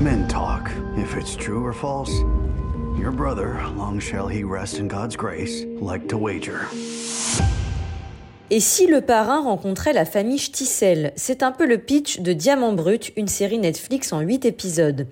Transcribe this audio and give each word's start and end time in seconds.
Men 0.00 0.26
talk. 0.26 0.72
If 0.96 1.16
it's 1.16 1.36
true 1.36 1.64
or 1.64 1.72
false, 1.72 2.10
your 2.98 3.12
brother, 3.12 3.62
long 3.76 4.00
shall 4.00 4.26
he 4.26 4.42
rest 4.42 4.80
in 4.80 4.88
God's 4.88 5.14
grace, 5.14 5.64
like 5.80 6.08
to 6.08 6.18
wager. 6.18 6.66
Et 8.50 8.58
si 8.60 8.86
le 8.86 9.00
parrain 9.00 9.40
rencontrait 9.40 9.92
la 9.92 10.04
famille 10.04 10.38
Stissel 10.38 11.12
C'est 11.16 11.42
un 11.42 11.52
peu 11.52 11.64
le 11.64 11.78
pitch 11.78 12.20
de 12.20 12.32
Diamant 12.32 12.72
Brut, 12.72 13.12
une 13.16 13.28
série 13.28 13.58
Netflix 13.58 14.12
en 14.12 14.20
8 14.20 14.44
épisodes. 14.44 15.06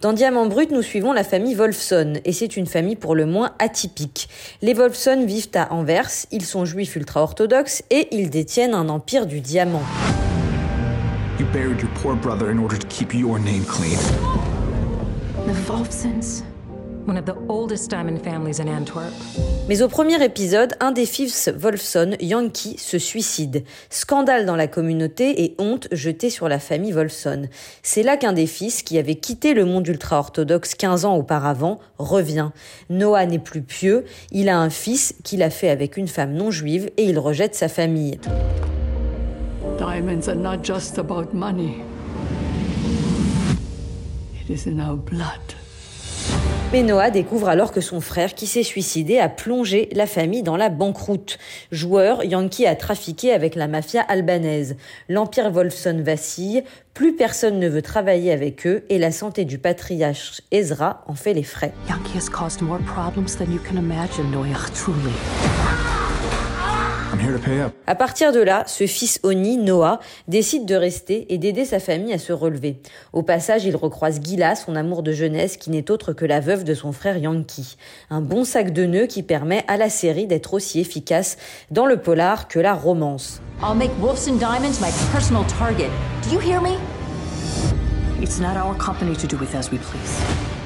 Dans 0.00 0.12
Diamant 0.12 0.46
Brut, 0.46 0.70
nous 0.70 0.82
suivons 0.82 1.12
la 1.12 1.24
famille 1.24 1.54
Wolfson, 1.54 2.14
et 2.24 2.32
c'est 2.32 2.56
une 2.56 2.66
famille 2.66 2.96
pour 2.96 3.16
le 3.16 3.26
moins 3.26 3.54
atypique. 3.58 4.28
Les 4.62 4.72
Wolfson 4.72 5.24
vivent 5.26 5.50
à 5.54 5.72
Anvers, 5.72 6.10
ils 6.30 6.46
sont 6.46 6.64
juifs 6.64 6.94
ultra-orthodoxes, 6.94 7.82
et 7.90 8.08
ils 8.12 8.30
détiennent 8.30 8.74
un 8.74 8.88
empire 8.88 9.26
du 9.26 9.40
diamant. 9.40 9.82
You 11.48 11.54
buried 11.54 11.80
your 11.80 11.90
poor 12.02 12.16
brother 12.16 12.50
in 12.50 12.58
order 12.58 12.76
to 12.76 12.86
keep 12.88 13.14
your 13.14 13.38
name 13.38 13.64
clean. 13.64 13.98
The 15.46 15.54
Wolfsons. 15.70 16.42
One 17.06 17.16
of 17.16 17.24
the 17.24 17.36
oldest 17.48 17.90
diamond 17.90 18.18
families 18.22 18.60
in 18.60 18.68
Antwerp. 18.68 19.12
Mais 19.68 19.80
au 19.82 19.88
premier 19.88 20.22
épisode, 20.22 20.74
un 20.80 20.90
des 20.90 21.06
fils 21.06 21.48
Wolfson, 21.56 22.16
Yankee, 22.20 22.76
se 22.78 22.98
suicide. 22.98 23.64
Scandale 23.88 24.44
dans 24.44 24.56
la 24.56 24.66
communauté 24.66 25.44
et 25.44 25.54
honte 25.58 25.88
jetée 25.90 26.28
sur 26.28 26.48
la 26.48 26.58
famille 26.58 26.92
Wolfson. 26.92 27.48
C'est 27.82 28.02
là 28.02 28.16
qu'un 28.16 28.32
des 28.32 28.46
fils, 28.46 28.82
qui 28.82 28.98
avait 28.98 29.14
quitté 29.14 29.54
le 29.54 29.64
monde 29.64 29.86
ultra-orthodoxe 29.86 30.74
15 30.74 31.04
ans 31.06 31.16
auparavant, 31.16 31.78
revient. 31.98 32.50
Noah 32.90 33.26
n'est 33.26 33.38
plus 33.38 33.62
pieux, 33.62 34.04
il 34.32 34.48
a 34.48 34.58
un 34.58 34.70
fils 34.70 35.14
qu'il 35.24 35.42
a 35.42 35.50
fait 35.50 35.70
avec 35.70 35.96
une 35.96 36.08
femme 36.08 36.34
non 36.34 36.50
juive 36.50 36.90
et 36.96 37.04
il 37.04 37.18
rejette 37.18 37.54
sa 37.54 37.68
famille. 37.68 38.18
Diamonds 39.90 40.28
are 40.28 40.36
not 40.36 40.62
just 40.62 40.98
about 40.98 41.32
money. 41.32 41.82
It 44.38 44.50
is 44.50 44.66
in 44.66 44.80
our 44.80 44.96
blood. 44.96 45.40
Mais 46.74 46.82
Noah 46.82 47.10
découvre 47.10 47.48
alors 47.48 47.72
que 47.72 47.80
son 47.80 48.02
frère, 48.02 48.34
qui 48.34 48.46
s'est 48.46 48.62
suicidé, 48.62 49.18
a 49.18 49.30
plongé 49.30 49.88
la 49.92 50.06
famille 50.06 50.42
dans 50.42 50.58
la 50.58 50.68
banqueroute. 50.68 51.38
Joueur, 51.72 52.22
Yankee 52.22 52.66
a 52.66 52.76
trafiqué 52.76 53.32
avec 53.32 53.54
la 53.54 53.66
mafia 53.66 54.02
albanaise. 54.02 54.76
L'empire 55.08 55.50
Wolfson 55.50 56.02
vacille, 56.04 56.64
plus 56.92 57.16
personne 57.16 57.58
ne 57.58 57.68
veut 57.68 57.80
travailler 57.80 58.30
avec 58.30 58.66
eux 58.66 58.84
et 58.90 58.98
la 58.98 59.10
santé 59.10 59.46
du 59.46 59.56
patriarche 59.56 60.42
Ezra 60.52 61.02
en 61.06 61.14
fait 61.14 61.32
les 61.32 61.44
frais. 61.44 61.72
Yankee 61.88 62.18
has 62.18 62.28
caused 62.28 62.60
more 62.60 62.80
problems 62.80 63.38
than 63.38 63.50
you 63.50 63.60
can 63.66 63.78
imagine, 63.78 64.30
Noah, 64.30 64.68
truly. 64.74 65.14
À 67.86 67.94
partir 67.94 68.32
de 68.32 68.40
là, 68.40 68.64
ce 68.66 68.86
fils 68.86 69.20
Oni, 69.22 69.56
Noah, 69.56 70.00
décide 70.28 70.66
de 70.66 70.74
rester 70.74 71.32
et 71.32 71.38
d'aider 71.38 71.64
sa 71.64 71.80
famille 71.80 72.12
à 72.12 72.18
se 72.18 72.32
relever. 72.32 72.80
Au 73.12 73.22
passage, 73.22 73.64
il 73.64 73.76
recroise 73.76 74.20
Gila, 74.22 74.56
son 74.56 74.76
amour 74.76 75.02
de 75.02 75.12
jeunesse, 75.12 75.56
qui 75.56 75.70
n'est 75.70 75.90
autre 75.90 76.12
que 76.12 76.24
la 76.24 76.40
veuve 76.40 76.64
de 76.64 76.74
son 76.74 76.92
frère 76.92 77.16
Yankee. 77.16 77.76
Un 78.10 78.20
bon 78.20 78.44
sac 78.44 78.72
de 78.72 78.84
nœuds 78.84 79.06
qui 79.06 79.22
permet 79.22 79.64
à 79.68 79.76
la 79.76 79.88
série 79.88 80.26
d'être 80.26 80.54
aussi 80.54 80.80
efficace 80.80 81.36
dans 81.70 81.86
le 81.86 81.96
polar 81.96 82.48
que 82.48 82.58
la 82.58 82.74
romance. 82.74 83.40
I'll 83.62 83.74
make 83.74 83.90
Wolfson 84.00 84.36
Diamonds 84.38 84.80
my 84.80 84.90
personal 85.12 85.44
target. 85.58 85.90
Do 86.22 86.34
you 86.34 86.40
hear 86.40 86.60
me? 86.60 86.76
It's 88.20 88.38
not 88.40 88.56
our 88.56 88.76
company 88.76 89.16
to 89.16 89.26
do 89.26 89.36
with 89.36 89.54
as 89.54 89.70
we 89.70 89.78
please. 89.78 90.57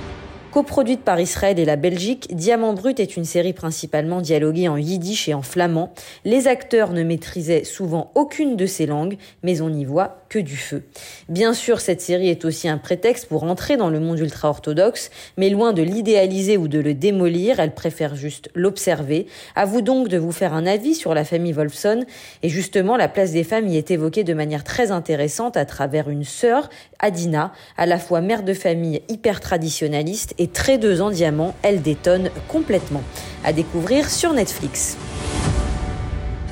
Coproduite 0.53 1.01
par 1.01 1.19
Israël 1.19 1.59
et 1.59 1.65
la 1.65 1.77
Belgique, 1.77 2.29
Diamant 2.37 2.75
Brut 2.75 3.01
est 3.01 3.17
une 3.17 3.25
série 3.25 3.55
principalement 3.55 4.21
dialoguée 4.21 4.69
en 4.69 4.77
yiddish 4.77 5.27
et 5.27 5.33
en 5.33 5.41
flamand. 5.41 5.95
Les 6.27 6.47
acteurs 6.47 6.93
ne 6.93 7.03
maîtrisaient 7.03 7.65
souvent 7.65 8.11
aucune 8.15 8.55
de 8.55 8.67
ces 8.67 8.85
langues, 8.85 9.17
mais 9.43 9.63
on 9.63 9.73
y 9.73 9.87
voit 9.87 10.22
du 10.39 10.57
feu. 10.57 10.83
Bien 11.29 11.55
sûr, 11.55 11.81
cette 11.81 12.01
série 12.01 12.29
est 12.29 12.45
aussi 12.45 12.69
un 12.69 12.79
prétexte 12.79 13.27
pour 13.27 13.45
entrer 13.45 13.77
dans 13.77 13.91
le 13.91 14.01
monde 14.01 14.19
ultra-orthodoxe, 14.19 15.11
mais 15.37 15.51
loin 15.51 15.73
de 15.73 15.83
l'idéaliser 15.83 16.57
ou 16.57 16.69
de 16.69 16.79
le 16.79 16.95
démolir, 16.95 17.61
elle 17.61 17.75
préfère 17.75 18.15
juste 18.15 18.51
l'observer. 18.55 19.27
À 19.55 19.65
vous 19.65 19.83
donc 19.83 20.09
de 20.09 20.19
vous 20.19 20.33
faire 20.33 20.55
un 20.55 20.67
avis 20.67 20.95
sur 20.95 21.15
la 21.15 21.25
famille 21.25 21.53
Wolfson, 21.53 22.05
et 22.43 22.49
justement, 22.49 22.97
la 22.97 23.09
place 23.09 23.33
des 23.33 23.45
femmes 23.45 23.69
y 23.69 23.77
est 23.77 23.91
évoquée 23.91 24.25
de 24.25 24.35
manière 24.35 24.65
très 24.65 24.91
intéressante 24.91 25.57
à 25.57 25.65
travers 25.65 26.09
une 26.09 26.25
sœur, 26.25 26.71
Adina, 26.99 27.53
à 27.77 27.87
la 27.87 27.99
fois 27.99 28.21
mère 28.21 28.43
de 28.43 28.55
famille 28.55 29.03
hyper 29.09 29.41
traditionnaliste 29.41 30.35
et 30.39 30.49
très 30.49 30.79
deux 30.79 31.03
en 31.03 31.11
diamant, 31.11 31.55
elle 31.63 31.83
détonne 31.83 32.31
complètement. 32.49 33.03
À 33.45 33.53
découvrir 33.53 34.09
sur 34.09 34.33
Netflix. 34.33 34.97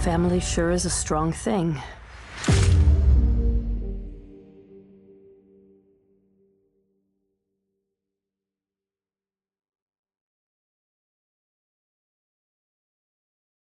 Family 0.03 0.41
sure 0.41 0.73
is 0.73 0.87
a 0.87 0.91
strong 0.91 1.33
thing. 1.33 1.75